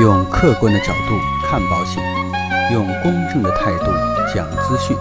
[0.00, 2.00] 用客观的角度看保险，
[2.72, 3.86] 用公正的态度
[4.32, 4.96] 讲资讯。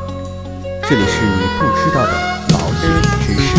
[0.90, 2.14] 这里是你不知道的
[2.50, 2.90] 保险
[3.22, 3.56] 知识。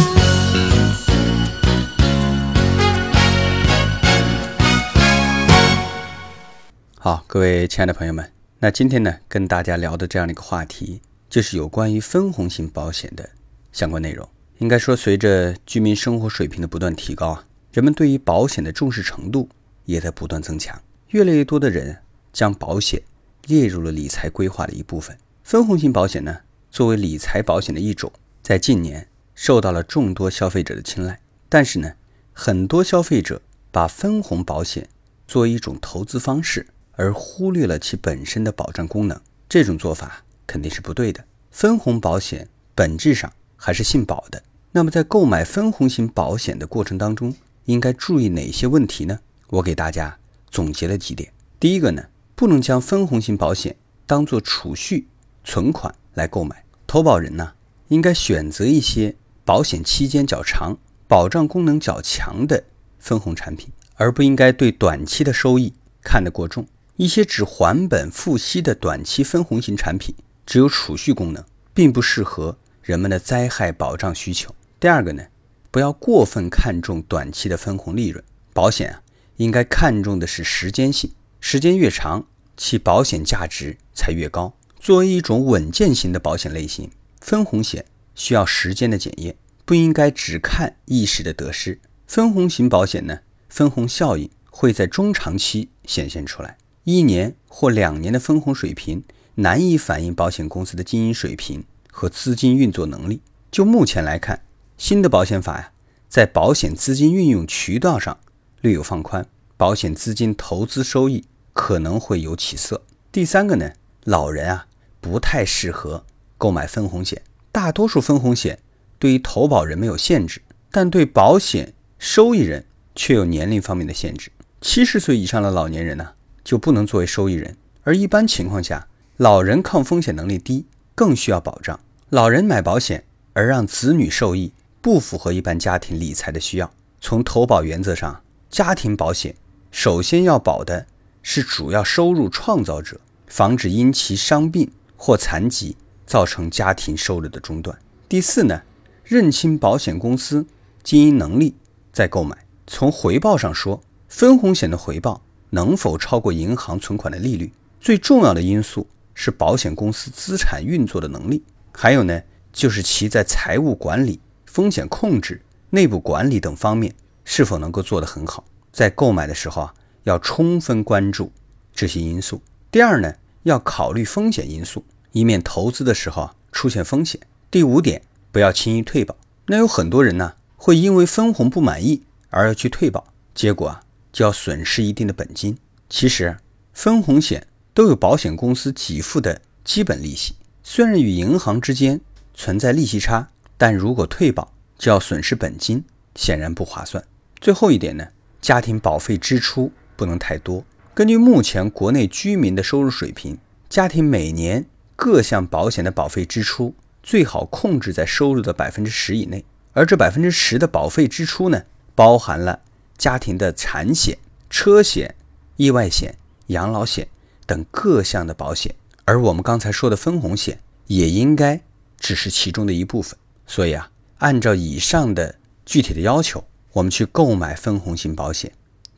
[6.98, 11.00] 好，各位亲爱的朋友们，那今天呢，跟大家聊的这样的一个话题，
[11.30, 13.30] 就是有关于分红型保险的
[13.70, 14.28] 相关内容。
[14.58, 19.48] 应该说，随着居民生活水平的不断提高啊，人们对于保险的重视程度
[19.84, 20.76] 也在不断增强。
[21.08, 21.98] 越来越多的人
[22.32, 23.02] 将保险
[23.46, 25.16] 列入了理财规划的一部分。
[25.42, 26.40] 分红型保险呢，
[26.70, 28.12] 作为理财保险的一种，
[28.42, 31.18] 在近年受到了众多消费者的青睐。
[31.48, 31.94] 但是呢，
[32.34, 33.40] 很多消费者
[33.70, 34.86] 把分红保险
[35.26, 39.18] 作为一种投资方式，而忽略了其本身的保障功能。
[39.48, 41.24] 这种做法肯定是不对的。
[41.50, 44.42] 分红保险本质上还是信保的。
[44.72, 47.34] 那么在购买分红型保险的过程当中，
[47.64, 49.20] 应该注意哪些问题呢？
[49.48, 50.18] 我给大家。
[50.50, 55.06] 总结了几点，第一个呢，不能将分红型保险当做储蓄
[55.44, 56.64] 存款来购买。
[56.86, 57.52] 投保人呢，
[57.88, 59.14] 应该选择一些
[59.44, 62.64] 保险期间较长、保障功能较强的
[62.98, 66.66] 分红产品，而不应该对短期的收益看得过重。
[66.96, 70.14] 一些只还本付息的短期分红型产品，
[70.44, 74.54] 只有储蓄功能，并不适合人们的灾害保障需求。
[74.80, 75.22] 第二个呢，
[75.70, 79.02] 不要过分看重短期的分红利润，保险啊。
[79.38, 84.54] 应该看重的是时间性，时间越长，其保险价值才越高。
[84.78, 86.90] 作为一种稳健型的保险类型，
[87.20, 87.84] 分红险
[88.14, 91.80] 需要时间的检验，不应该只看一时的得失。
[92.06, 99.04] 分红型保险呢，分红效应会在中长期显现出来，一年或两年的分红水平
[99.36, 103.20] 难以反映保险公司的经营水平和资金运作能力。
[103.52, 104.42] 就目前来看，
[104.76, 105.72] 新的保险法呀，
[106.08, 108.18] 在保险资金运用渠道上。
[108.60, 112.82] 略有放宽，保险资金投资收益可能会有起色。
[113.12, 113.70] 第三个呢，
[114.04, 114.66] 老人啊
[115.00, 116.04] 不太适合
[116.36, 117.22] 购买分红险。
[117.52, 118.58] 大多数分红险
[118.98, 122.64] 对于投保人没有限制，但对保险收益人
[122.94, 124.30] 却有年龄方面的限制。
[124.60, 131.78] 七十岁以上的老年人呢就不能作为收益人，而一般情况下，老人抗风险能力低，更需要保障。
[132.10, 136.72] 老人买保险而让子女受益，不符合一般家庭理财的需要。
[137.00, 138.20] 从投保原则上。
[138.50, 139.34] 家庭保险
[139.70, 140.86] 首先要保的
[141.22, 145.76] 是主要收入创造者，防止因其伤病或残疾
[146.06, 147.78] 造成家庭收入的中断。
[148.08, 148.62] 第四呢，
[149.04, 150.46] 认清保险公司
[150.82, 151.54] 经营能力
[151.92, 152.36] 再购买。
[152.66, 155.20] 从回报上说，分红险的回报
[155.50, 161.42] 能否超过银行存款的利率，最重要的因素是保险公司资产运作的能力，
[161.72, 162.22] 还有呢，
[162.52, 166.94] 就是其在财务管理、风险控制、内部管理等方面。
[167.30, 168.42] 是否能够做得很好？
[168.72, 169.74] 在购买的时候啊，
[170.04, 171.30] 要充分关注
[171.74, 172.40] 这些因素。
[172.70, 177.20] 第二呢，要考虑风险因素，以免投资的时候啊出现风险。
[177.50, 178.00] 第五点，
[178.32, 179.14] 不要轻易退保。
[179.44, 185.58] 那有很多人呢，会因为分红不满意而要去退保，结果啊就要损失一定的本金。
[185.90, 186.38] 其实，
[186.72, 192.00] 分红险都有保险公司给付的基本利息，虽然与银行之间
[192.32, 193.28] 存在利息差，
[193.58, 195.84] 但如果退保就要损失本金，
[196.14, 197.04] 显然不划算。
[197.40, 198.08] 最后一点呢，
[198.40, 200.64] 家庭保费支出不能太多。
[200.94, 203.38] 根据目前国内居民的收入水平，
[203.68, 204.66] 家庭每年
[204.96, 209.44] 各项保险的保费支出最好控制在收入的百分之十以内。
[209.72, 211.62] 而这百分之十的保费支出呢，
[211.94, 212.60] 包含了
[212.96, 214.18] 家庭的产险、
[214.50, 215.14] 车险、
[215.56, 216.18] 意外险、
[216.48, 217.06] 养老险
[217.46, 218.74] 等各项的保险。
[219.04, 221.60] 而我们刚才说的分红险也应该
[221.96, 223.16] 只是其中的一部分。
[223.46, 226.42] 所以啊，按照以上的具体的要求。
[226.72, 228.52] 我们去购买分红型保险，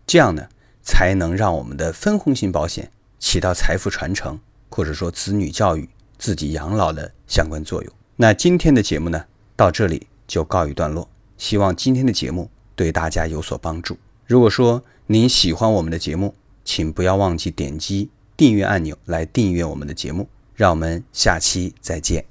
[0.06, 0.48] 这样呢，
[0.82, 4.38] 才能让我们的分红型保险起到财富传承，
[4.68, 5.88] 或者说子女教育、
[6.18, 7.92] 自己养老的相关作用。
[8.16, 9.24] 那今天的节目呢，
[9.56, 11.08] 到这里就告一段落。
[11.38, 13.96] 希望今天的节目对大家有所帮助。
[14.26, 20.28] 如果说您喜欢我们的节目，请不要忘记点击订阅按钮来订阅我们的节目。
[20.54, 22.29] 让我们下期再见。